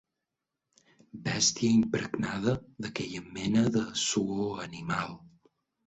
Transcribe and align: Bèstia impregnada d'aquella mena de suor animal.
Bèstia 1.27 1.75
impregnada 1.81 2.57
d'aquella 2.81 3.25
mena 3.39 3.69
de 3.79 3.87
suor 4.09 4.69
animal. 4.69 5.19